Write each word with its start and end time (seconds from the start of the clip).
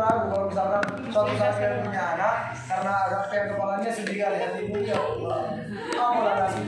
ragu 0.00 0.26
kalau 0.32 0.46
misalkan 0.48 0.82
suatu 1.12 1.32
saat 1.36 1.54
kalian 1.60 1.84
punya 1.84 2.02
anak 2.16 2.34
karena 2.64 2.92
agak 3.04 3.20
pengen 3.28 3.46
kepalanya 3.52 3.90
sedih 3.92 4.16
kali 4.16 4.36
lihat 4.40 4.52
ibunya 4.56 4.96
apa 6.00 6.20
lah 6.24 6.34
kasih 6.48 6.64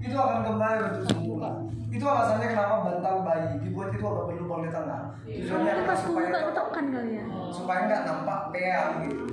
itu 0.00 0.16
akan 0.16 0.38
kembali 0.44 0.78
bentuk 0.84 1.04
semula 1.08 1.50
itu 1.90 2.04
alasannya 2.06 2.46
kenapa 2.54 2.74
bantal 2.86 3.16
bayi 3.26 3.48
dibuat 3.64 3.90
itu 3.96 4.04
agak 4.04 4.24
berlubang 4.30 4.60
di 4.62 4.70
tengah 4.70 5.02
tujuannya 5.26 5.72
adalah 5.74 5.96
supaya 5.98 6.28
kali 6.90 7.10
ya? 7.16 7.24
supaya 7.50 7.78
nggak 7.86 8.02
nampak 8.06 8.40
peang 8.54 8.92
gitu. 9.06 9.24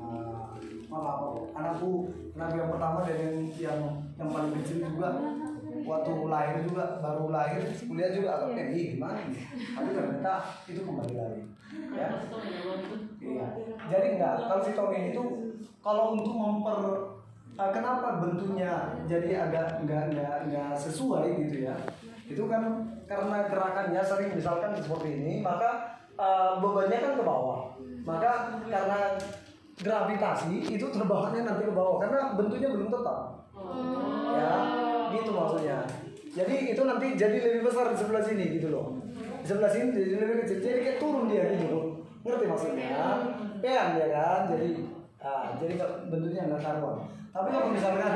Nah, 0.00 0.52
apa 0.92 1.08
apa 1.08 1.26
anakku 1.56 1.90
anakku 2.36 2.56
yang 2.56 2.70
pertama 2.72 2.98
dan 3.04 3.16
yang 3.16 3.36
yang, 3.60 3.80
yang 4.16 4.28
paling 4.32 4.52
kecil 4.60 4.76
juga 4.88 5.08
waktu 5.86 6.12
lahir 6.26 6.56
juga 6.66 6.98
baru 6.98 7.30
lahir 7.30 7.62
kuliah 7.86 8.10
juga 8.10 8.28
agak 8.34 8.46
pengen 8.52 8.68
"Ih, 8.74 8.86
gimana 8.98 9.18
nih 9.30 9.42
tapi 9.72 9.88
ternyata 9.94 10.34
itu 10.66 10.80
kembali 10.82 11.14
lagi. 11.14 11.42
Ya. 11.94 12.08
Iya. 13.22 13.46
Jadi 13.90 14.06
enggak 14.18 14.34
kalau 14.50 14.62
si 14.62 14.72
Tommy 14.74 15.14
itu 15.14 15.22
kalau 15.82 16.18
untuk 16.18 16.34
memper 16.34 16.78
uh, 17.54 17.70
kenapa 17.70 18.18
bentuknya 18.18 18.98
jadi 19.06 19.46
agak 19.46 19.86
enggak 19.86 20.10
enggak 20.10 20.34
enggak 20.50 20.70
sesuai 20.74 21.38
gitu 21.46 21.70
ya? 21.70 21.74
Itu 22.26 22.50
kan 22.50 22.90
karena 23.06 23.46
gerakannya 23.46 24.02
sering 24.02 24.34
misalkan 24.34 24.74
seperti 24.74 25.22
ini 25.22 25.34
maka 25.46 26.02
uh, 26.18 26.58
bebannya 26.58 26.98
kan 26.98 27.12
ke 27.14 27.22
bawah. 27.22 27.60
Maka 28.02 28.62
karena 28.66 29.14
gravitasi 29.76 30.72
itu 30.72 30.86
terbawahnya 30.90 31.46
nanti 31.46 31.66
ke 31.66 31.74
bawah 31.74 32.02
karena 32.02 32.34
bentuknya 32.34 32.74
belum 32.74 32.90
tetap. 32.90 33.18
Ya 33.56 34.05
gitu 35.26 35.34
maksudnya. 35.34 35.78
Jadi 36.36 36.54
itu 36.70 36.82
nanti 36.86 37.06
jadi 37.18 37.36
lebih 37.42 37.60
besar 37.66 37.90
di 37.90 37.98
sebelah 37.98 38.22
sini 38.22 38.62
gitu 38.62 38.70
loh. 38.70 39.02
Di 39.42 39.46
sebelah 39.50 39.70
sini 39.74 39.90
jadi 39.90 40.14
lebih 40.22 40.36
kecil. 40.46 40.56
Jadi 40.62 40.78
kayak 40.86 40.98
turun 41.02 41.26
dia 41.26 41.50
gitu 41.58 41.98
ngerti 42.22 42.44
maksudnya? 42.46 42.98
Pean 43.58 43.88
ya 43.98 44.06
kan? 44.14 44.40
Jadi 44.54 44.96
ah, 45.26 45.58
jadi 45.58 45.74
bentuknya 46.06 46.46
nggak 46.46 46.62
karuan 46.62 46.96
tapi 47.34 47.48
kalau 47.52 47.68
misalkan 47.68 48.12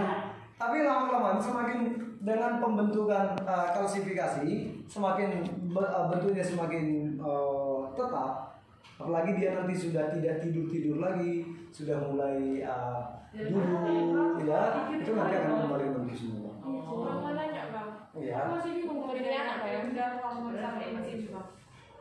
tapi 0.57 0.77
lama-lama 0.84 1.41
semakin 1.41 1.99
dengan 2.21 2.61
pembentukan 2.61 3.37
ah, 3.45 3.69
kalsifikasi 3.75 4.81
semakin 4.87 5.45
ah, 5.77 6.09
bentuknya 6.09 6.45
semakin 6.45 7.17
ah, 7.21 7.91
tetap 7.93 8.56
apalagi 9.01 9.41
dia 9.41 9.56
nanti 9.56 9.73
sudah 9.73 10.12
tidak 10.12 10.45
tidur 10.45 10.69
tidur 10.69 11.01
lagi 11.01 11.49
sudah 11.73 12.05
mulai 12.05 12.61
uh, 12.61 13.01
duduk 13.33 14.45
ya 14.45 14.93
itu 14.93 15.17
nanti 15.17 15.34
akan 15.41 15.65
kembali 15.65 15.84
bentuk 15.97 16.12
semua 16.12 16.50
Mau 16.79 17.33
nanya 17.35 17.63
bang, 17.75 17.91
ya 18.23 18.35
aku 18.39 18.49
masih 18.59 18.71
bingung 18.79 18.99
kalau 19.03 19.15
dia 19.19 19.39
anak 19.43 19.59
ya, 19.67 19.79
udah 19.91 20.09
hormon 20.23 20.55
sama 20.59 20.81
enzim 20.83 21.21
bang. 21.31 21.49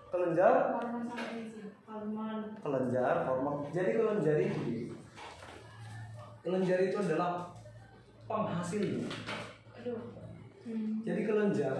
kelenjar? 0.09 0.53
Hormon 0.73 1.03
sama 1.09 1.26
enzim, 1.34 1.67
hormon. 1.88 2.38
kelenjar 2.61 3.16
hormon. 3.26 3.56
Jadi 3.73 3.89
kelenjar 3.98 4.38
itu 4.42 4.61
kelenjar 6.39 6.80
itu 6.81 6.98
adalah 6.98 7.52
penghasil. 8.26 9.06
Aduh, 9.80 10.00
jadi 11.06 11.22
kelenjar 11.26 11.76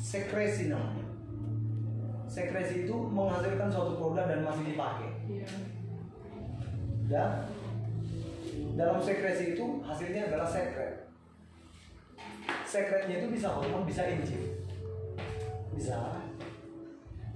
sekresi 0.00 0.72
namanya. 0.72 1.06
Sekresi 2.30 2.86
itu 2.86 2.94
menghasilkan 2.94 3.66
suatu 3.66 3.98
produk 3.98 4.26
dan 4.30 4.46
masih 4.46 4.74
dipakai. 4.74 5.10
Iya. 5.26 5.50
dan 7.10 7.42
dalam 8.80 8.96
sekresi 8.96 9.52
itu 9.52 9.84
hasilnya 9.84 10.32
adalah 10.32 10.48
sekret. 10.48 11.12
Sekretnya 12.64 13.20
itu 13.20 13.28
bisa 13.28 13.52
hormon 13.52 13.84
bisa 13.84 14.08
enzim. 14.08 14.56
Bisa. 15.76 16.16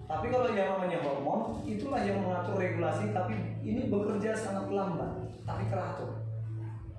Tapi 0.09 0.33
kalau 0.33 0.49
yang 0.57 0.73
namanya 0.73 1.05
hormon 1.05 1.61
itulah 1.69 2.01
yang 2.01 2.25
mengatur 2.25 2.57
regulasi 2.57 3.13
tapi 3.13 3.61
ini 3.61 3.93
bekerja 3.93 4.33
sangat 4.33 4.73
lambat 4.73 5.13
tapi 5.45 5.69
teratur. 5.69 6.25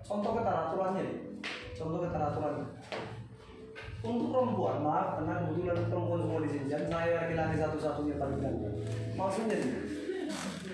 Contoh 0.05 0.37
keteraturannya 0.37 1.41
contoh 1.73 1.99
keteraturannya. 2.05 2.69
Untuk 4.05 4.29
perempuan 4.29 4.85
maaf 4.85 5.17
karena 5.17 5.41
kebetulan 5.41 5.89
perempuan 5.89 6.21
semua 6.21 6.39
di 6.45 6.49
sini. 6.53 6.65
Dan 6.69 6.85
saya 6.85 7.25
laki-laki 7.25 7.57
satu-satunya 7.57 8.21
paling 8.21 8.37
ganteng 8.37 8.77
maksudnya 9.15 9.57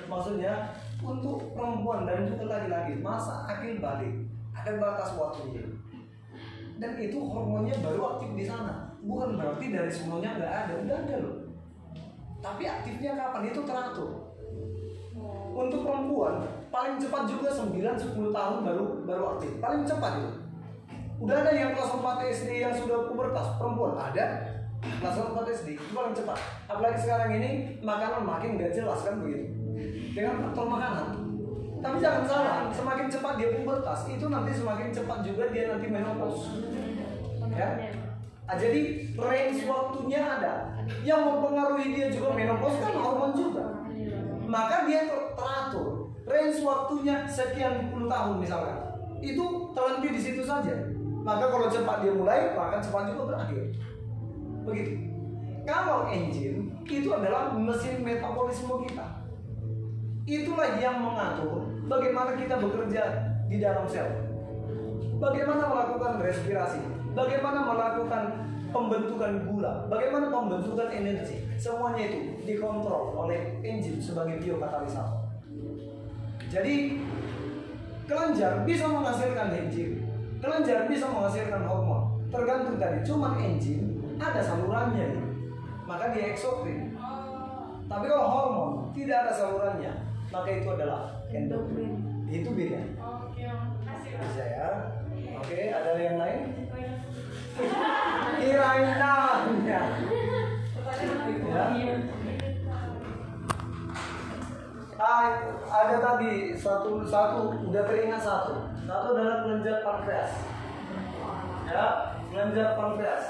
maksudnya 0.09 0.53
untuk 1.01 1.57
perempuan 1.57 2.05
dan 2.05 2.29
juga 2.29 2.57
laki-laki 2.57 3.01
masa 3.01 3.49
akil 3.49 3.81
balik 3.81 4.13
ada 4.53 4.71
batas 4.77 5.17
waktunya. 5.17 5.65
Dan 6.77 6.97
itu 6.97 7.17
hormonnya 7.17 7.77
baru 7.81 8.17
aktif 8.17 8.29
di 8.33 8.45
sana. 8.45 8.93
Bukan 9.01 9.37
berarti 9.37 9.73
dari 9.73 9.89
sebelumnya 9.89 10.37
nggak 10.37 10.53
ada 10.65 10.73
udah 10.81 10.97
ada 10.97 11.15
loh. 11.21 11.35
Tapi 12.41 12.63
aktifnya 12.65 13.17
kapan? 13.17 13.41
Itu 13.49 13.61
teratur. 13.65 14.09
Untuk 15.51 15.83
perempuan 15.83 16.41
paling 16.71 16.95
cepat 16.97 17.27
juga 17.27 17.49
9-10 17.53 18.33
tahun 18.33 18.57
baru 18.65 18.85
baru 19.05 19.23
aktif. 19.37 19.51
Paling 19.61 19.83
cepat 19.85 20.11
itu. 20.21 20.31
Udah 21.21 21.37
ada 21.45 21.53
yang 21.53 21.77
kelas 21.77 22.01
4 22.01 22.33
SD 22.33 22.49
yang 22.65 22.73
sudah 22.73 23.05
pubertas 23.09 23.57
perempuan 23.61 23.93
ada. 23.93 24.25
Kelas 24.81 25.17
4 25.21 25.37
SD 25.53 25.77
itu 25.77 25.93
paling 25.93 26.17
cepat. 26.17 26.37
Apalagi 26.65 26.97
sekarang 26.97 27.37
ini 27.37 27.77
makanan 27.85 28.25
makin 28.25 28.57
gak 28.57 28.73
jelas 28.73 29.05
kan 29.05 29.21
begitu 29.21 29.60
dengan 30.11 30.35
faktor 30.43 30.65
makanan 30.67 31.31
tapi 31.81 31.97
jangan 31.97 32.23
salah 32.29 32.57
semakin 32.69 33.09
cepat 33.09 33.33
dia 33.41 33.49
pubertas 33.57 34.05
itu 34.05 34.25
nanti 34.29 34.53
semakin 34.53 34.93
cepat 34.93 35.25
juga 35.25 35.49
dia 35.49 35.73
nanti 35.73 35.89
menopause. 35.89 36.61
Ya? 37.49 37.89
Ah, 38.45 38.53
jadi 38.55 39.09
range 39.17 39.65
waktunya 39.65 40.21
ada. 40.21 40.77
Yang 41.01 41.21
mempengaruhi 41.25 41.97
dia 41.97 42.07
juga 42.13 42.37
menopause 42.37 42.77
kan 42.85 42.93
hormon 42.93 43.33
juga. 43.33 43.81
Maka 44.45 44.85
dia 44.85 45.09
ter- 45.09 45.33
teratur. 45.33 46.13
Range 46.29 46.59
waktunya 46.61 47.25
sekian 47.25 47.89
puluh 47.89 48.05
tahun 48.05 48.45
misalkan. 48.45 48.77
Itu 49.17 49.73
terhenti 49.73 50.07
di 50.13 50.21
situ 50.21 50.45
saja. 50.45 50.85
Maka 51.25 51.49
kalau 51.49 51.65
cepat 51.65 52.05
dia 52.05 52.13
mulai 52.13 52.53
maka 52.53 52.77
cepat 52.77 53.09
juga 53.09 53.33
berakhir. 53.33 53.73
Begitu. 54.69 54.93
Kalau 55.65 56.05
enzim 56.13 56.69
itu 56.85 57.09
adalah 57.09 57.57
mesin 57.57 58.05
metabolisme 58.05 58.85
kita 58.85 59.20
itulah 60.31 60.79
yang 60.79 61.03
mengatur 61.03 61.67
bagaimana 61.91 62.39
kita 62.39 62.55
bekerja 62.55 63.03
di 63.51 63.59
dalam 63.59 63.83
sel. 63.83 64.07
Bagaimana 65.19 65.67
melakukan 65.67 66.23
respirasi. 66.23 66.79
Bagaimana 67.11 67.67
melakukan 67.67 68.23
pembentukan 68.71 69.43
gula. 69.43 69.85
Bagaimana 69.91 70.31
pembentukan 70.31 70.87
energi. 70.87 71.43
Semuanya 71.59 72.07
itu 72.07 72.19
dikontrol 72.47 73.11
oleh 73.13 73.59
enzim 73.61 73.99
sebagai 73.99 74.39
biokatalisator 74.39 75.21
jadi 76.51 76.99
kelenjar 78.11 78.67
bisa 78.67 78.83
menghasilkan 78.91 79.55
enzim. 79.55 80.03
Kelenjar 80.43 80.91
bisa 80.91 81.07
menghasilkan 81.07 81.63
hormon. 81.63 82.19
Tergantung 82.27 82.75
tadi 82.75 82.99
cuman 83.07 83.39
enzim 83.39 84.03
ada 84.19 84.43
salurannya. 84.43 85.15
Maka 85.87 86.11
dia 86.11 86.35
eksokrin 86.35 86.91
tapi 87.91 88.07
kalau 88.07 88.23
hormon 88.23 88.69
tidak 88.95 89.27
ada 89.27 89.31
salurannya 89.35 89.91
maka 90.31 90.49
itu 90.49 90.67
adalah 90.71 91.21
endokrin. 91.27 91.93
Itu 92.31 92.49
beda. 92.55 92.79
Oke, 93.03 93.43
makasih 93.43 94.11
bisa 94.15 94.43
ya? 94.47 94.69
Oke 95.35 95.59
ada 95.67 95.91
yang 95.99 96.17
lain? 96.17 96.41
Kirain 98.39 98.87
nanya 98.95 99.51
ya 99.67 99.81
Ah, 105.01 105.33
ada 105.65 105.97
tadi 105.97 106.53
satu 106.53 107.01
satu 107.01 107.57
udah 107.73 107.83
teringat 107.89 108.21
satu. 108.21 108.69
Satu 108.85 109.05
adalah 109.17 109.41
kelenjar 109.43 109.81
pankreas. 109.81 110.31
Ya 111.65 111.85
kelenjar 112.31 112.77
pankreas 112.79 113.23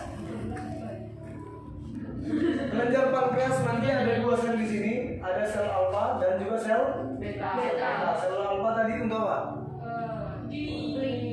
kelenjar 2.21 3.05
pankreas 3.09 3.57
nanti 3.65 3.87
ada 3.89 4.13
dua 4.21 4.35
sel 4.37 4.55
di 4.55 4.67
sini 4.67 4.93
ada 5.17 5.43
sel 5.43 5.65
alfa 5.65 6.21
dan 6.21 6.37
juga 6.37 6.57
sel 6.57 6.81
Beta. 7.17 7.49
beta 7.57 8.13
sel 8.15 8.37
alfa 8.37 8.69
tadi 8.77 8.93
untuk 9.01 9.25
apa 9.25 9.39
Eh, 9.81 10.27
di 10.51 10.63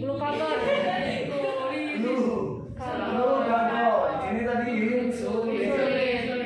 glukagon 0.01 0.59
Lu, 1.99 2.15
lu 3.11 3.27
gagal. 3.43 3.95
Ini 4.31 4.41
tadi 4.47 4.71
insulin. 5.03 5.67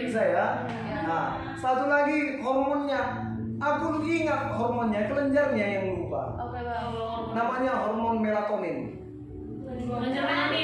Bisa 0.00 0.22
ya? 0.24 0.46
Nah, 1.04 1.26
satu 1.54 1.84
lagi 1.86 2.40
hormonnya. 2.40 3.28
Aku 3.60 4.00
ingat 4.02 4.56
hormonnya, 4.56 5.06
kelenjarnya 5.06 5.66
yang 5.68 5.84
lupa. 5.92 6.40
oke 6.40 6.56
bang 6.56 6.88
Namanya 7.36 7.72
hormon 7.84 8.24
melatonin. 8.24 8.78
Menjalani. 9.86 10.60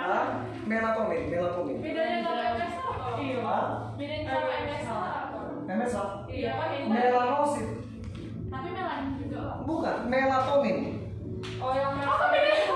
Hah? 0.00 0.26
Melatonin, 0.70 1.22
melatonin. 1.26 1.76
Bedanya 1.82 2.18
sama 2.22 2.42
MS 2.54 2.74
apa? 2.78 3.06
Iya. 3.18 3.58
Bedanya 3.98 4.22
sama 4.22 4.50
MS 4.54 4.84
apa? 4.86 5.38
MSA? 5.66 6.02
Iya, 6.30 6.50
kan 6.54 6.68
ini. 6.70 6.86
Melanosit. 6.86 7.68
Tapi 8.46 8.68
melanin 8.70 9.12
juga. 9.18 9.42
Bukan, 9.66 9.96
melatonin. 10.06 10.78
Oh, 11.58 11.72
yang 11.74 11.98
apa 11.98 12.24
bedanya? 12.30 12.66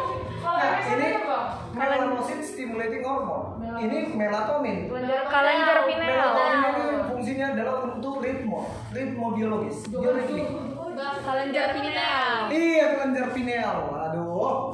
Kalau 0.43 0.59
Nah, 0.59 0.67
MS 0.75 0.87
ini 0.91 1.09
melanosit 1.71 2.41
stimulating 2.43 3.03
hormone. 3.07 3.63
ini 3.79 3.99
melatonin. 4.11 4.79
Kelenjar 5.31 5.79
pineal. 5.87 6.31
Melatonin 6.35 6.63
ini 6.67 6.85
fungsinya 7.07 7.47
adalah 7.55 7.75
untuk 7.89 8.15
ritme, 8.19 8.61
ritme 8.91 9.27
biologis, 9.31 9.87
bioritmik. 9.87 10.51
Kelenjar 10.95 11.69
pineal. 11.73 12.35
Iya 12.51 12.85
kelenjar 12.99 13.27
pineal. 13.31 13.79
Aduh. 14.11 14.74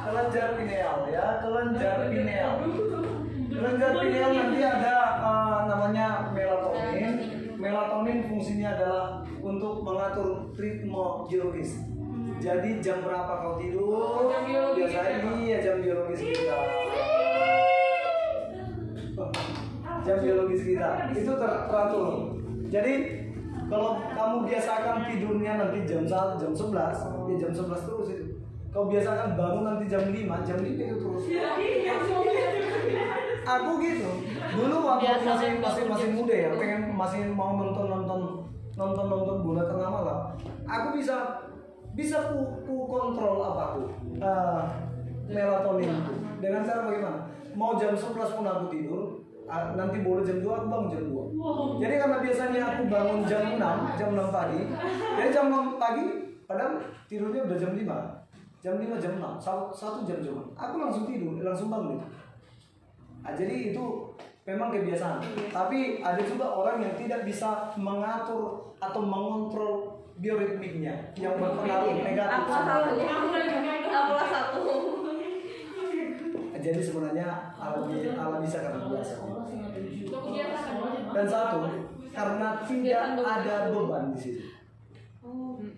Kelenjar 0.00 0.48
pineal 0.56 0.98
ya, 1.06 1.26
kelenjar 1.38 1.96
pineal. 2.08 2.52
Kelenjar 3.50 3.92
pineal 4.00 4.30
nanti 4.32 4.60
ada 4.62 4.96
eh, 5.20 5.58
namanya 5.68 6.06
melatonin. 6.32 7.14
Melatonin 7.60 8.18
fungsinya 8.24 8.68
adalah 8.72 9.06
untuk 9.40 9.84
mengatur 9.84 10.48
ritme 10.56 11.04
biologis. 11.28 11.84
Jadi 12.40 12.80
jam 12.80 13.04
berapa 13.04 13.44
kau 13.44 13.60
tidur? 13.60 14.32
Jam 14.32 14.42
biologis 14.48 14.88
Biasanya 14.88 15.16
kita. 15.20 15.30
iya 15.44 15.56
jam 15.60 15.76
biologis 15.78 16.20
kita. 16.24 16.56
Jam 20.00 20.16
biologis 20.24 20.62
kita 20.64 20.88
itu 21.12 21.32
ter- 21.36 21.62
teratur. 21.68 22.08
Jadi 22.72 22.92
kalau 23.68 24.00
kamu 24.08 24.36
biasakan 24.48 24.96
tidurnya 25.04 25.52
nanti 25.60 25.78
jam 25.84 26.02
1, 26.08 26.40
jam 26.40 26.52
11, 26.56 27.28
ya 27.28 27.34
jam 27.36 27.52
11 27.52 27.84
terus 27.84 28.08
itu. 28.08 28.26
Kau 28.70 28.86
biasakan 28.86 29.34
bangun 29.34 29.66
nanti 29.66 29.90
jam 29.90 30.06
5, 30.06 30.46
jam 30.46 30.58
5 30.62 30.78
itu 30.78 30.94
terus. 30.94 31.24
Aku 33.42 33.70
gitu. 33.82 34.10
Dulu 34.54 34.76
waktu 34.86 35.10
Biasa 35.10 35.26
masih 35.26 35.50
masih 35.58 35.82
masih 35.90 36.08
muda 36.14 36.34
ya, 36.34 36.50
pengen 36.54 36.94
masih 36.94 37.20
mau 37.34 37.58
nonton 37.58 37.90
nonton 37.90 38.20
nonton 38.78 39.06
nonton 39.10 39.36
bola 39.42 39.66
tengah 39.66 39.90
malam. 39.90 40.18
Aku 40.70 40.94
bisa 40.94 41.42
bisa 41.98 42.30
ku, 42.30 42.62
ku 42.62 42.86
kontrol 42.86 43.42
apa 43.42 43.74
aku 43.74 43.82
Eh, 44.20 44.62
melatonin 45.26 45.90
itu 45.90 46.14
dengan 46.38 46.62
cara 46.62 46.86
bagaimana? 46.86 47.26
Mau 47.58 47.74
jam 47.74 47.98
11 47.98 48.14
pun 48.14 48.46
aku 48.46 48.64
tidur, 48.70 49.02
nanti 49.50 49.98
bola 50.06 50.22
jam 50.22 50.38
2 50.38 50.46
aku 50.46 50.66
bangun 50.70 50.88
jam 50.94 51.02
2 51.10 51.82
Jadi 51.82 51.94
karena 51.98 52.16
biasanya 52.22 52.60
aku 52.62 52.82
bangun 52.86 53.18
jam 53.26 53.42
6, 53.58 53.98
jam 53.98 54.08
6 54.14 54.30
pagi 54.30 54.60
Jadi 55.18 55.28
jam 55.34 55.44
6 55.50 55.74
pagi, 55.82 56.06
padahal 56.46 56.78
tidurnya 57.10 57.40
udah 57.50 57.58
jam 57.58 57.72
5 57.74 58.19
Jam 58.60 58.76
5, 58.76 59.00
jam 59.00 59.16
6, 59.16 59.40
satu, 59.40 59.72
satu 59.72 59.98
jam 60.04 60.20
cuma 60.20 60.44
Aku 60.52 60.76
langsung 60.76 61.08
tidur, 61.08 61.40
langsung 61.40 61.72
bangun 61.72 61.96
itu 61.96 62.08
Nah, 63.20 63.36
jadi 63.36 63.72
itu 63.72 63.84
memang 64.48 64.72
kebiasaan. 64.72 65.20
Tapi 65.52 66.00
ada 66.00 66.22
juga 66.24 66.48
orang 66.48 66.80
yang 66.80 66.94
tidak 66.96 67.28
bisa 67.28 67.68
mengatur 67.76 68.72
atau 68.80 69.00
mengontrol 69.04 70.00
bioritmiknya 70.16 71.12
yang 71.20 71.36
berpengaruh 71.36 72.00
negatif. 72.00 72.32
Aku 72.32 72.48
sama 72.48 72.64
satu. 72.64 72.96
Aku 73.92 74.12
satu. 74.24 74.60
Jadi 76.60 76.80
sebenarnya 76.84 77.56
alami 77.56 78.04
alami 78.12 78.44
bisa 78.44 78.60
karena 78.60 78.84
biasa. 78.88 79.14
Dan 81.12 81.26
satu 81.28 81.58
karena 82.10 82.48
tidak 82.64 83.00
ada 83.24 83.54
beban 83.72 84.12
di 84.12 84.18
situ. 84.20 84.44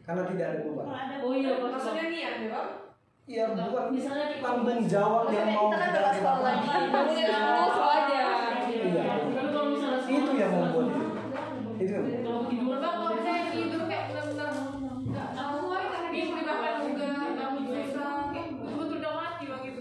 Karena 0.02 0.22
tidak 0.26 0.46
ada 0.50 0.60
beban. 0.66 0.86
Oh 1.22 1.30
iya, 1.30 1.52
Maksudnya 1.62 2.04
niat 2.10 2.34
ya, 2.42 2.48
Bang? 2.50 2.70
Iya 3.22 3.54
bukan 3.54 3.94
tanggung 4.42 4.82
jawab 4.90 5.30
yang 5.30 5.54
mau 5.54 5.70
kita 5.70 5.78
kan 5.78 5.88
kita 5.94 6.00
udah 6.02 6.14
sekolah 6.18 6.42
lagi. 6.42 6.66
Bangunnya 6.90 7.26
sepuluh 7.30 7.86
aja. 7.86 8.22
Iya. 8.66 9.04
Itu 10.10 10.30
yang 10.34 10.52
membuat 10.58 10.86
itu. 10.90 11.06
Itu 11.86 11.92
yang 11.94 12.06
membuat. 12.26 12.78
Bang, 12.82 12.94
kalau 12.98 13.14
misalnya 13.14 13.44
tidur 13.54 13.82
kayak 13.86 14.04
benar-benar 14.10 14.50
tahu 15.38 15.70
karena 15.70 16.08
dia 16.10 16.22
dimakan 16.26 16.74
juga, 16.82 17.08
kayak 18.34 18.46
betul-betul 18.58 18.96
udah 18.98 19.12
mati 19.14 19.44
bang 19.46 19.62
itu. 19.70 19.80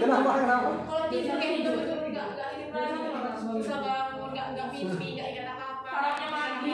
Kenapa? 0.00 0.30
Kenapa? 0.32 0.68
Kalau 0.80 1.04
tidur 1.12 1.34
kayak 1.36 1.52
betul-betul 1.60 1.98
nggak 2.08 2.26
nggak 2.32 2.48
ini 2.56 2.66
lagi, 2.72 3.52
bisa 3.60 3.74
bangun, 3.84 4.28
nggak 4.32 4.46
nggak 4.56 4.66
mimpi, 4.72 5.08
nggak 5.12 5.28
ingat 5.28 5.46
apa-apa. 5.52 5.92
Sarafnya 5.92 6.28
mati. 6.32 6.72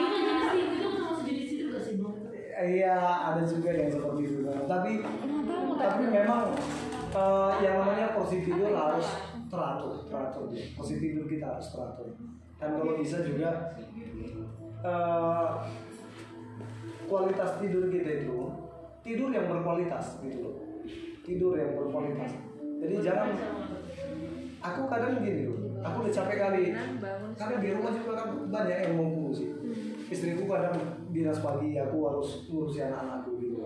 Iya, 2.73 2.97
ada 2.97 3.41
juga 3.45 3.69
yang 3.69 3.89
seperti 3.93 4.21
itu. 4.25 4.39
kan. 4.49 4.65
Tapi 4.65 4.91
tapi 5.77 6.03
memang 6.09 6.41
eh, 7.13 7.51
yang 7.61 7.75
namanya 7.85 8.17
porsi 8.17 8.41
tidur 8.41 8.73
harus 8.73 9.07
teratur, 9.45 9.93
teratur. 10.09 10.49
Porsi 10.73 10.95
tidur 10.97 11.25
kita 11.29 11.45
harus 11.53 11.67
teratur. 11.69 12.09
Dan 12.57 12.69
kalau 12.81 12.93
bisa 12.97 13.21
juga 13.21 13.77
eh, 14.81 15.49
kualitas 17.05 17.61
tidur 17.61 17.93
kita 17.93 18.09
itu 18.25 18.37
tidur 19.05 19.29
yang 19.29 19.45
berkualitas 19.45 20.17
gitu 20.25 20.37
loh. 20.41 20.55
Tidur 21.21 21.53
yang 21.53 21.77
berkualitas. 21.77 22.33
Jadi 22.57 22.95
jangan 23.05 23.29
aku 24.65 24.81
kadang 24.89 25.21
gini 25.21 25.45
loh. 25.45 25.59
Aku 25.83 26.07
udah 26.07 26.13
capek 26.15 26.37
kali. 26.41 26.63
Karena 27.37 27.55
di 27.59 27.69
rumah 27.75 27.91
juga 27.91 28.11
kan 28.23 28.29
banyak 28.49 28.77
yang 28.87 28.93
mau 28.97 29.07
ngurusin. 29.11 29.51
Istriku 30.13 30.45
kadang 30.45 30.77
dinas 31.09 31.41
pagi, 31.41 31.73
aku 31.73 31.97
harus 32.05 32.45
ngurusin 32.45 32.93
anak-anakku 32.93 33.33
gitu. 33.41 33.65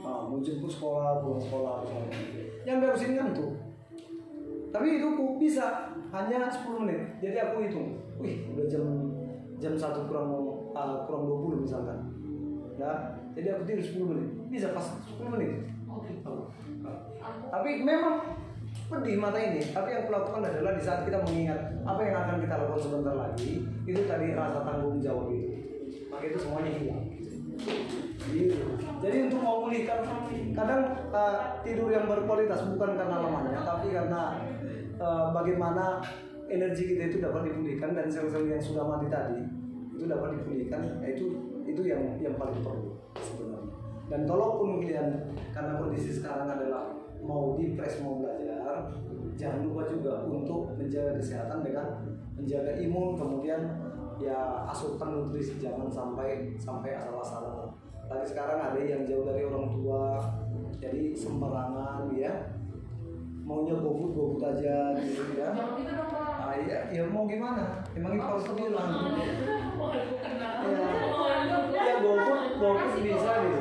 Ah, 0.00 0.24
mau 0.24 0.40
jemput 0.40 0.72
sekolah, 0.72 1.20
pulang 1.20 1.36
sekolah, 1.36 1.84
misalnya. 1.84 2.16
Yang 2.64 2.76
berusin 2.80 3.12
kan 3.20 3.28
tuh. 3.36 3.52
Tapi 4.72 4.96
itu 4.96 5.06
aku 5.12 5.36
bisa 5.36 5.92
hanya 6.08 6.48
10 6.48 6.88
menit. 6.88 7.00
Jadi 7.20 7.36
aku 7.36 7.68
hitung. 7.68 8.00
Wih, 8.16 8.48
udah 8.56 8.64
jam 8.64 8.84
jam 9.60 9.76
satu 9.76 10.08
kurang 10.08 10.32
ah, 10.72 11.04
kurang 11.04 11.28
20 11.28 11.68
misalkan. 11.68 12.16
Ya, 12.80 13.20
jadi 13.36 13.60
aku 13.60 13.68
tidur 13.68 13.84
10 13.84 14.10
menit. 14.16 14.28
Bisa 14.48 14.72
pas 14.72 14.88
10 15.04 15.28
menit. 15.36 15.68
Ah. 16.24 16.48
Tapi 17.52 17.84
memang 17.84 18.24
pedih 18.88 19.16
mata 19.20 19.38
ini. 19.38 19.60
Tapi 19.68 19.88
yang 19.92 20.04
kulakukan 20.08 20.42
adalah 20.48 20.72
di 20.74 20.82
saat 20.82 21.04
kita 21.04 21.20
mengingat 21.28 21.60
apa 21.84 22.00
yang 22.00 22.16
akan 22.24 22.36
kita 22.40 22.54
lakukan 22.56 22.82
sebentar 22.82 23.14
lagi, 23.14 23.52
itu 23.84 24.00
tadi 24.08 24.26
rasa 24.32 24.64
tanggung 24.64 24.98
jawab 25.04 25.28
itu. 25.30 25.48
Maka 26.08 26.24
itu 26.24 26.38
semuanya 26.40 26.72
hilang. 26.72 27.04
Jadi 28.98 29.16
untuk 29.30 29.40
memulihkan 29.40 30.00
kadang 30.52 30.82
uh, 31.14 31.58
tidur 31.64 31.88
yang 31.88 32.04
berkualitas 32.04 32.60
bukan 32.74 32.98
karena 32.98 33.16
lamanya, 33.24 33.60
tapi 33.64 33.88
karena 33.88 34.36
uh, 35.00 35.32
bagaimana 35.32 36.04
energi 36.48 36.96
kita 36.96 37.12
itu 37.12 37.18
dapat 37.24 37.48
dipulihkan 37.48 37.96
dan 37.96 38.06
sel-sel 38.08 38.48
yang 38.48 38.60
sudah 38.60 38.84
mati 38.84 39.08
tadi 39.08 39.44
itu 39.96 40.04
dapat 40.06 40.40
dipulihkan. 40.40 40.80
Nah, 41.00 41.08
itu 41.08 41.26
itu 41.64 41.82
yang 41.88 42.20
yang 42.20 42.36
paling 42.36 42.60
perlu 42.60 43.00
sebenarnya. 43.16 43.72
Dan 44.08 44.20
kalaupun 44.24 44.80
kalian 44.80 45.08
karena 45.52 45.72
kondisi 45.76 46.10
sekarang 46.16 46.48
adalah 46.48 46.96
mau 47.22 47.58
depres 47.58 48.00
mau 48.02 48.22
belajar, 48.22 48.90
jangan 49.38 49.66
lupa 49.66 49.82
juga 49.90 50.26
untuk 50.26 50.74
menjaga 50.78 51.18
kesehatan 51.18 51.62
dengan 51.62 51.86
menjaga 52.38 52.78
imun 52.78 53.18
kemudian 53.18 53.60
ya 54.18 54.66
asupan 54.66 55.14
nutrisi 55.14 55.62
jangan 55.62 55.86
sampai 55.90 56.54
sampai 56.58 56.98
asal-asalan. 56.98 57.70
Lagi 58.08 58.26
sekarang 58.26 58.58
ada 58.58 58.80
yang 58.80 59.04
jauh 59.04 59.22
dari 59.28 59.44
orang 59.46 59.68
tua, 59.70 60.18
jadi 60.80 61.12
sembarangan 61.12 62.10
ya 62.14 62.58
maunya 63.48 63.80
gobut 63.80 64.12
gobut 64.12 64.42
aja 64.44 64.92
gitu 65.00 65.40
ya. 65.40 65.48
Gitu. 65.56 65.96
Ah, 66.36 66.52
iya, 66.56 66.78
ya 66.92 67.02
mau 67.08 67.24
gimana? 67.24 67.80
Emang 67.96 68.16
itu 68.16 68.24
harus 68.24 68.44
bilang. 68.52 68.90
Ya, 70.68 70.84
ya 71.72 71.94
GoFood, 72.04 72.60
GoFood 72.60 73.00
bisa 73.00 73.32
gitu. 73.40 73.60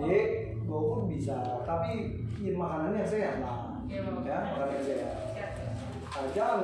Jadi 0.00 0.20
GoFood 0.64 1.02
bisa, 1.12 1.36
tapi 1.68 2.24
ya, 2.38 2.52
makanan 2.54 2.98
yang 2.98 3.08
sehat 3.08 3.36
lah. 3.42 3.58
Iya, 3.88 4.00
Bang. 4.06 4.22
Ya, 4.22 4.38
makanan 4.46 4.74
yang 4.74 4.84
sehat. 4.86 5.12
Ah, 6.08 6.26
jangan 6.34 6.60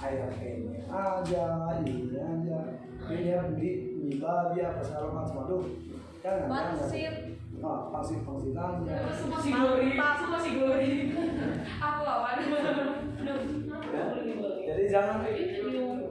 ayam 0.00 0.30
ini 0.40 0.80
aja, 0.88 1.46
ini 1.84 2.16
aja. 2.16 2.58
Ini 3.10 3.32
ya 3.32 3.38
beli 3.48 3.70
mie 4.00 4.16
babi 4.20 4.58
apa 4.60 4.80
segala 4.84 5.08
macam 5.12 5.44
aduh. 5.46 5.64
Jangan, 6.20 6.38
jangan. 6.46 6.76
Pangsit. 6.76 7.14
Ah, 7.60 7.80
pangsit 7.92 8.20
pangsit 8.24 8.52
aja. 8.56 8.94
Semua 9.16 9.38
si 9.40 9.50
Glory, 9.52 9.88
semua 10.20 10.38
si 10.40 10.50
Glory. 10.56 10.92
Aku 11.80 12.00
lawan. 12.04 12.36
Ya. 13.90 14.04
Jadi 14.70 14.82
jangan 14.86 15.16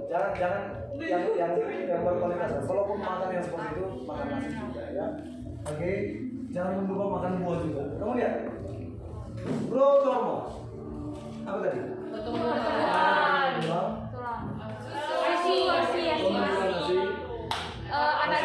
jangan 0.09 0.31
jangan 0.35 0.63
yang 0.99 1.23
yang 1.37 1.51
yang 1.87 2.01
berkualitas. 2.03 2.65
Walaupun 2.67 2.97
makan 2.99 3.29
yang 3.31 3.43
seperti 3.45 3.67
itu 3.77 3.85
makan 4.03 4.25
nasi 4.33 4.49
juga 4.51 4.83
ya. 4.91 5.05
Oke, 5.67 5.91
jangan 6.51 6.87
lupa 6.87 7.05
makan 7.19 7.31
buah 7.43 7.59
juga. 7.63 7.83
Kamu 7.99 8.13
lihat, 8.19 8.35
bro 9.46 9.88
Tormo, 10.03 10.38
apa 11.46 11.58
tadi? 11.63 11.79
Pertumbuhan. 12.10 12.60
Asi, 15.29 15.55
asi, 15.69 16.01
asi, 16.10 16.29
asi. 16.36 16.98
Eh, 17.89 18.13
anak. 18.25 18.41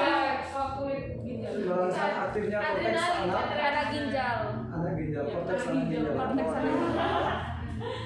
Merangsang 1.65 2.13
aktifnya 2.29 2.59
korteks 2.61 3.05
anak, 3.25 3.47
Anak 3.57 3.87
ginjal. 3.89 4.39
anak 4.69 4.93
ginjal, 5.01 5.25
korteks 5.25 5.65
anak 5.65 5.85
ginjal. 5.89 6.13
Korteks 6.13 6.53
anak 6.53 6.73
ginjal. 6.77 7.25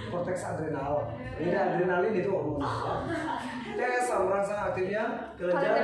Korteks 0.09 0.43
adrenal. 0.47 0.95
Jadi 1.39 1.51
adrenalin 1.55 2.13
itu 2.15 2.31
hormon. 2.31 2.61
Tes 3.75 4.09
merangsang 4.09 4.61
aktifnya 4.71 5.05
kelenjar. 5.35 5.75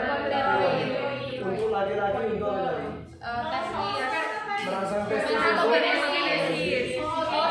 Untuk 1.45 1.69
laki-laki 1.71 2.23
untuk 2.39 2.49
apa 2.49 2.63
tadi? 2.65 2.87
Eh, 3.25 3.43
merangsang 4.65 5.03
testosteron 5.09 5.73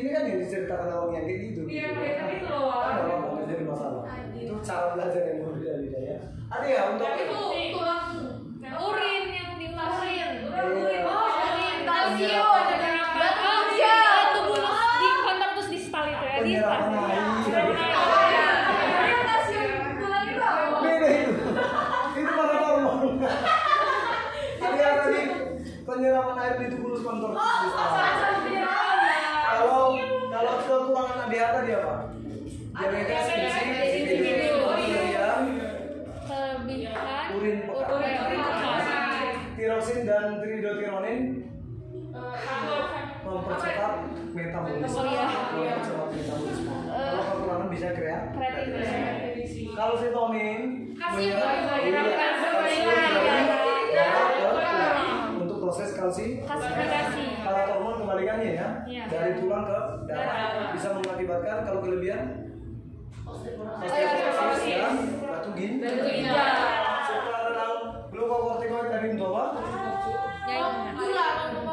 ini 0.00 0.08
kan 0.16 0.22
yang 0.24 0.38
diceritakan 0.40 0.88
awang 0.88 1.12
yang 1.12 1.24
kayak 1.28 1.40
gitu. 1.52 1.60
Iya, 1.68 1.86
kayak 1.92 2.40
gitu 2.40 2.46
loh, 2.48 2.62
Wak. 2.72 2.82
ada 2.88 3.02
apa 3.04 3.26
nggak 3.36 3.46
jadi 3.52 3.64
masalah. 3.68 4.02
Itu 4.32 4.54
cara 4.64 4.86
belajar 4.96 5.22
yang 5.28 5.38
berbeda-beda 5.44 5.98
ya. 6.00 6.18
Ada 6.50 6.66
ya 6.66 6.80
untuk 6.96 7.08
Urin 8.70 9.24
yang 9.28 9.52
dimasukin. 9.60 10.30
Iya. 10.40 11.00
Oh, 11.04 11.28
urin 11.28 11.78
kalsium. 11.84 12.44
Oh, 12.44 13.64
iya. 13.76 13.98
Tubulus 14.36 14.80
di 15.00 15.08
kontak 15.24 15.50
terus 15.56 15.68
di 15.68 15.78
stal 15.78 16.04
itu 16.08 16.24
ya. 16.24 16.36
Di 16.40 16.52
stal. 16.56 16.80
penyerapan 20.40 20.64
air 20.64 20.80
beda 20.80 21.08
itu 21.08 21.32
itu 22.20 22.32
mana 22.34 22.54
hormon 22.58 23.14
tadi 24.60 24.78
yang 24.80 24.96
tadi 25.00 25.22
penyerapan 25.86 26.36
air 26.40 26.54
di 26.58 26.66
tubuh 26.74 26.90
kontor 27.00 27.30
kalau 29.50 29.94
kalau 30.30 30.52
kekurangan 31.50 31.58
ADH 31.58 31.58
tadi 31.58 31.72
apa 31.72 31.94
diabetes 32.70 33.26
gizi 33.26 34.02
kemudian 34.06 35.42
Kelebihan 36.30 37.28
urin 37.32 37.56
pekat 37.66 38.82
tiroksin 39.56 40.00
dan 40.04 40.38
triiodotiranin 40.38 41.18
mempercepat 43.20 43.92
metabolisme 44.30 44.86
Oh, 44.92 45.04
iya. 45.04 45.26
mempercepat 45.50 46.08
metabolisme 46.08 46.74
kalau 46.90 47.22
kekurangan 47.24 47.68
bisa 47.68 47.88
kreat 47.92 48.22
Kreatif. 48.30 48.66
kalau 49.72 49.94
sitonin 49.96 50.60
Kalsium. 50.92 51.34
menyerap- 51.34 51.80
Iya, 51.80 51.80
iya, 51.80 52.00
kalsium. 52.12 52.52
kalsium 52.52 52.86
Iya, 52.86 53.06
dari 53.10 53.34
iya. 53.40 53.56
darah 53.90 54.26
ke 54.28 54.46
tulang 54.60 54.98
untuk 55.40 55.56
proses 55.60 55.90
kalsi 55.92 56.26
Klasifikasi. 56.40 57.24
kalau 57.40 57.62
hormon 57.68 57.94
kebalikannya 58.30 58.50
ya. 58.54 58.68
Iya. 58.86 59.02
dari 59.10 59.32
tulang 59.42 59.62
ke 59.66 59.78
darah. 60.06 60.26
Darah. 60.30 60.70
bisa 60.74 60.88
mengakibatkan 60.94 61.56
kalau 61.66 61.80
kelebihan 61.82 62.20
iya, 62.20 63.26
osteoporosis 63.26 64.64
dan 64.70 64.94
batu 65.22 65.50
gin. 65.58 65.72
Batu 65.82 66.02
ginjal. 66.06 66.34
sekarang 67.06 67.76
glukokortikoid 68.10 68.90
untuk 69.14 69.32
apa 69.34 69.62
Ya, 70.50 70.66
iya. 70.98 71.26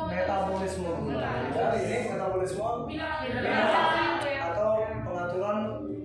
metabolisme. 0.05 0.93
Ya 1.09 1.65
ini 1.73 1.97
metabolisme. 2.13 2.69
Atau 4.37 4.71
pengaturan 5.01 5.57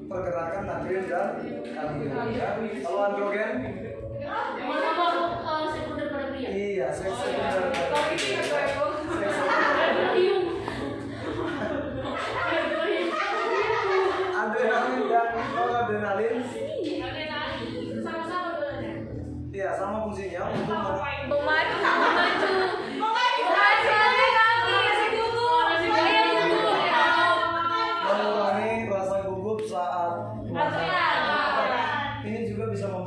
pergerakan 0.08 0.62
natrium 0.64 1.04
dan 1.04 1.28
karbon 1.68 2.32
ya. 2.32 2.48
kalau 2.80 3.00
androgen? 3.12 3.52
Iya 6.52 6.88
seks 6.88 7.12
sekunder 7.12 7.28
Seks 7.28 7.31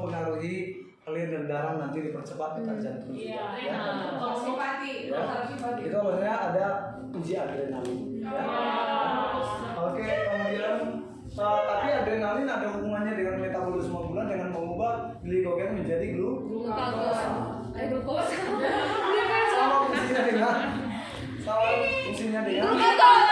mempengaruhi 0.05 0.55
aliran 1.05 1.45
darah 1.45 1.73
nanti 1.77 1.97
dipercepat 2.01 2.49
detak 2.57 2.77
jantung 2.79 3.13
Iya. 3.13 3.45
ya. 3.57 3.77
Simpati, 4.33 5.09
Ya. 5.09 5.21
simpati. 5.45 5.81
itu 5.85 5.97
maksudnya 5.97 6.35
ada 6.49 6.67
uji 7.09 7.33
adrenalin 7.35 7.99
ya. 8.17 8.29
oke 9.75 10.01
kemudian 10.01 10.75
uh, 11.31 11.59
tapi 11.63 11.87
adrenalin 11.91 12.47
ada 12.47 12.67
hubungannya 12.71 13.13
dengan 13.13 13.35
metabolisme 13.39 13.97
gula 14.03 14.23
dengan 14.25 14.49
mengubah 14.49 14.93
glikogen 15.21 15.77
menjadi 15.77 16.05
glu 16.13 16.31
Glukosa. 16.65 17.29
Eh, 17.75 17.85
glukosa. 17.89 18.33
sama 19.51 19.75
fungsinya 19.85 20.21
dengan 20.23 20.55
sama 21.39 21.65
fungsinya 22.01 22.41
dengan 22.41 22.65
Glukagon. 22.65 23.24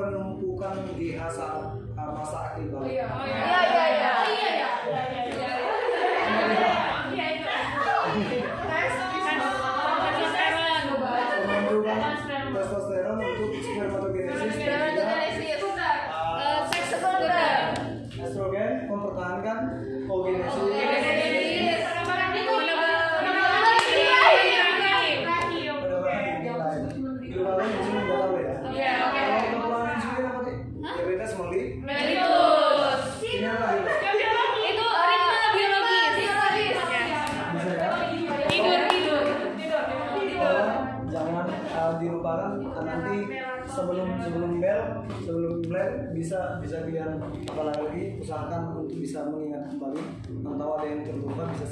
Penumpukan 0.00 0.74
di 0.96 1.12
saat 1.20 1.76
uh, 1.76 2.10
masa 2.16 2.38
akil 2.52 2.72
balik 2.72 2.88
Iya, 2.96 3.06
iya, 3.28 3.36
iya. 3.44 3.59
Bisa 46.20 46.60
bisa 46.60 46.84
kalian 46.84 47.16
apalagi 47.48 48.20
usahakan 48.20 48.76
untuk 48.76 49.00
bisa 49.00 49.24
mengingat 49.32 49.72
kembali. 49.72 50.04
Atau 50.44 50.68
ada 50.76 50.84
yang 50.84 51.00
terlupa 51.00 51.48
bisa 51.48 51.64